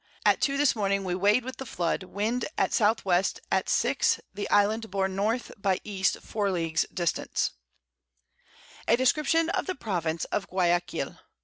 [0.25, 2.79] At 2 this Morning we weighed with the Flood, Wind at S.
[2.79, 3.23] W.
[3.51, 5.39] at 6 the Island bore N.
[5.59, 6.01] by E.
[6.01, 7.51] 4 Leagues distance.
[8.87, 11.19] A Description of the Province of Guiaquil.